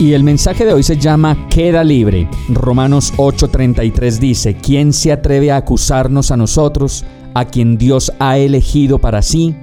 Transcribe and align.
Y 0.00 0.14
el 0.14 0.24
mensaje 0.24 0.64
de 0.64 0.72
hoy 0.72 0.82
se 0.82 0.96
llama 0.96 1.46
Queda 1.50 1.84
libre. 1.84 2.26
Romanos 2.48 3.12
8:33 3.18 4.18
dice, 4.18 4.56
¿quién 4.56 4.94
se 4.94 5.12
atreve 5.12 5.50
a 5.50 5.56
acusarnos 5.56 6.30
a 6.30 6.38
nosotros, 6.38 7.04
a 7.34 7.44
quien 7.44 7.76
Dios 7.76 8.10
ha 8.18 8.38
elegido 8.38 8.98
para 8.98 9.20
sí? 9.20 9.54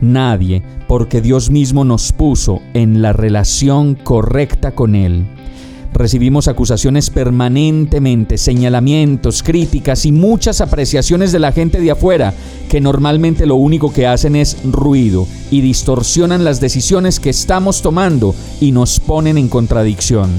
Nadie, 0.00 0.62
porque 0.86 1.20
Dios 1.20 1.50
mismo 1.50 1.84
nos 1.84 2.12
puso 2.12 2.62
en 2.72 3.02
la 3.02 3.12
relación 3.12 3.96
correcta 3.96 4.76
con 4.76 4.94
Él. 4.94 5.26
Recibimos 5.92 6.46
acusaciones 6.46 7.10
permanentemente, 7.10 8.38
señalamientos, 8.38 9.42
críticas 9.42 10.06
y 10.06 10.12
muchas 10.12 10.60
apreciaciones 10.60 11.32
de 11.32 11.40
la 11.40 11.52
gente 11.52 11.80
de 11.80 11.90
afuera, 11.90 12.32
que 12.68 12.80
normalmente 12.80 13.44
lo 13.44 13.56
único 13.56 13.92
que 13.92 14.06
hacen 14.06 14.36
es 14.36 14.56
ruido 14.64 15.26
y 15.50 15.60
distorsionan 15.60 16.44
las 16.44 16.60
decisiones 16.60 17.18
que 17.18 17.30
estamos 17.30 17.82
tomando 17.82 18.34
y 18.60 18.70
nos 18.72 19.00
ponen 19.00 19.36
en 19.36 19.48
contradicción. 19.48 20.30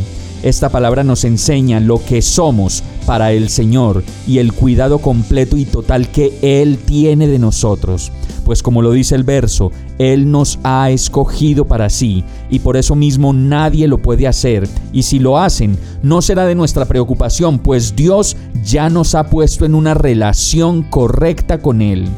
Esta 0.41 0.69
palabra 0.69 1.03
nos 1.03 1.23
enseña 1.23 1.79
lo 1.79 2.03
que 2.03 2.21
somos 2.21 2.81
para 3.05 3.31
el 3.31 3.49
Señor 3.49 4.03
y 4.25 4.39
el 4.39 4.53
cuidado 4.53 4.99
completo 4.99 5.57
y 5.57 5.65
total 5.65 6.09
que 6.09 6.33
Él 6.41 6.79
tiene 6.79 7.27
de 7.27 7.37
nosotros 7.37 8.11
pues 8.51 8.63
como 8.63 8.81
lo 8.81 8.91
dice 8.91 9.15
el 9.15 9.23
verso, 9.23 9.71
Él 9.97 10.29
nos 10.29 10.59
ha 10.63 10.89
escogido 10.89 11.63
para 11.63 11.89
sí, 11.89 12.25
y 12.49 12.59
por 12.59 12.75
eso 12.75 12.95
mismo 12.95 13.31
nadie 13.31 13.87
lo 13.87 13.99
puede 13.99 14.27
hacer, 14.27 14.67
y 14.91 15.03
si 15.03 15.19
lo 15.19 15.39
hacen, 15.39 15.77
no 16.03 16.21
será 16.21 16.45
de 16.45 16.53
nuestra 16.53 16.83
preocupación, 16.83 17.59
pues 17.59 17.95
Dios 17.95 18.35
ya 18.61 18.89
nos 18.89 19.15
ha 19.15 19.27
puesto 19.27 19.63
en 19.63 19.73
una 19.73 19.93
relación 19.93 20.83
correcta 20.83 21.59
con 21.59 21.81
Él. 21.81 22.09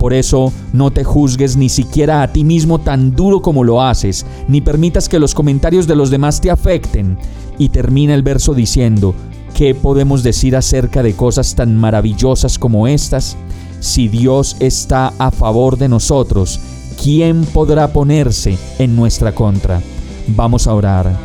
Por 0.00 0.12
eso 0.12 0.52
no 0.72 0.90
te 0.90 1.04
juzgues 1.04 1.56
ni 1.56 1.68
siquiera 1.68 2.20
a 2.22 2.32
ti 2.32 2.42
mismo 2.42 2.80
tan 2.80 3.14
duro 3.14 3.40
como 3.40 3.62
lo 3.62 3.80
haces, 3.80 4.26
ni 4.48 4.60
permitas 4.60 5.08
que 5.08 5.20
los 5.20 5.36
comentarios 5.36 5.86
de 5.86 5.94
los 5.94 6.10
demás 6.10 6.40
te 6.40 6.50
afecten. 6.50 7.16
Y 7.58 7.68
termina 7.68 8.12
el 8.12 8.24
verso 8.24 8.54
diciendo, 8.54 9.14
¿qué 9.54 9.72
podemos 9.76 10.24
decir 10.24 10.56
acerca 10.56 11.04
de 11.04 11.14
cosas 11.14 11.54
tan 11.54 11.76
maravillosas 11.76 12.58
como 12.58 12.88
estas? 12.88 13.36
Si 13.86 14.08
Dios 14.08 14.56
está 14.58 15.12
a 15.16 15.30
favor 15.30 15.78
de 15.78 15.88
nosotros, 15.88 16.58
¿quién 17.00 17.44
podrá 17.44 17.92
ponerse 17.92 18.58
en 18.80 18.96
nuestra 18.96 19.32
contra? 19.32 19.80
Vamos 20.26 20.66
a 20.66 20.74
orar. 20.74 21.16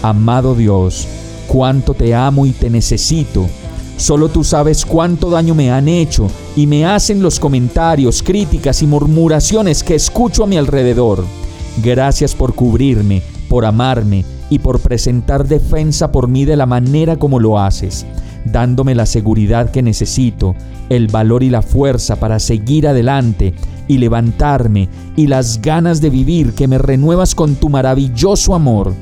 Amado 0.00 0.54
Dios, 0.54 1.08
cuánto 1.48 1.92
te 1.92 2.14
amo 2.14 2.46
y 2.46 2.52
te 2.52 2.70
necesito. 2.70 3.48
Solo 3.96 4.28
tú 4.28 4.44
sabes 4.44 4.86
cuánto 4.86 5.28
daño 5.28 5.56
me 5.56 5.72
han 5.72 5.88
hecho 5.88 6.28
y 6.54 6.68
me 6.68 6.86
hacen 6.86 7.20
los 7.20 7.40
comentarios, 7.40 8.22
críticas 8.22 8.80
y 8.82 8.86
murmuraciones 8.86 9.82
que 9.82 9.96
escucho 9.96 10.44
a 10.44 10.46
mi 10.46 10.56
alrededor. 10.56 11.24
Gracias 11.82 12.36
por 12.36 12.54
cubrirme, 12.54 13.22
por 13.48 13.64
amarme 13.64 14.24
y 14.50 14.60
por 14.60 14.78
presentar 14.78 15.48
defensa 15.48 16.12
por 16.12 16.28
mí 16.28 16.44
de 16.44 16.56
la 16.56 16.64
manera 16.64 17.16
como 17.16 17.40
lo 17.40 17.58
haces 17.58 18.06
dándome 18.44 18.94
la 18.94 19.06
seguridad 19.06 19.70
que 19.70 19.82
necesito, 19.82 20.54
el 20.88 21.08
valor 21.08 21.42
y 21.42 21.50
la 21.50 21.62
fuerza 21.62 22.16
para 22.16 22.38
seguir 22.38 22.86
adelante 22.86 23.54
y 23.88 23.98
levantarme 23.98 24.88
y 25.16 25.26
las 25.26 25.60
ganas 25.60 26.00
de 26.00 26.10
vivir 26.10 26.52
que 26.52 26.68
me 26.68 26.78
renuevas 26.78 27.34
con 27.34 27.54
tu 27.56 27.68
maravilloso 27.68 28.54
amor. 28.54 28.94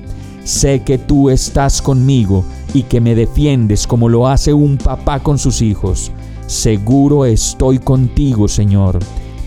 Sé 0.45 0.83
que 0.83 0.99
tú 0.99 1.31
estás 1.31 1.81
conmigo 1.81 2.45
y 2.75 2.83
que 2.83 3.01
me 3.01 3.15
defiendes 3.15 3.87
como 3.87 4.09
lo 4.09 4.27
hace 4.27 4.53
un 4.53 4.77
papá 4.77 5.21
con 5.21 5.39
sus 5.39 5.63
hijos. 5.63 6.11
Seguro 6.47 7.25
estoy 7.25 7.79
contigo, 7.79 8.49
Señor. 8.49 8.99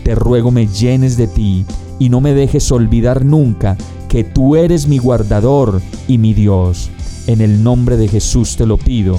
Te 0.04 0.14
ruego 0.14 0.50
me 0.50 0.66
llenes 0.66 1.16
de 1.16 1.26
ti 1.26 1.64
y 1.98 2.08
no 2.08 2.20
me 2.20 2.32
dejes 2.32 2.70
olvidar 2.72 3.24
nunca 3.24 3.76
que 4.08 4.24
tú 4.24 4.56
eres 4.56 4.86
mi 4.86 4.98
guardador 4.98 5.82
y 6.08 6.18
mi 6.18 6.32
Dios. 6.32 6.90
En 7.26 7.40
el 7.40 7.62
nombre 7.62 7.96
de 7.96 8.08
Jesús 8.08 8.56
te 8.56 8.66
lo 8.66 8.78
pido. 8.78 9.18